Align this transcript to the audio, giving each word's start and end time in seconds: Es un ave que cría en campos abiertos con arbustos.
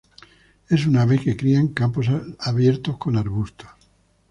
Es 0.77 0.87
un 0.87 0.95
ave 1.01 1.19
que 1.19 1.37
cría 1.37 1.59
en 1.59 1.75
campos 1.79 2.07
abiertos 2.39 2.97
con 2.97 3.17
arbustos. 3.17 3.69